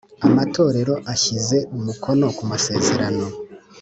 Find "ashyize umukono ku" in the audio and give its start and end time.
1.13-2.43